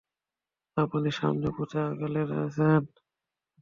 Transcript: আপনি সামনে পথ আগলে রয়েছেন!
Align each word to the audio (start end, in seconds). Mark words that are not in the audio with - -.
আপনি 0.77 1.09
সামনে 1.19 1.47
পথ 1.55 1.71
আগলে 1.85 2.21
রয়েছেন! 2.23 2.81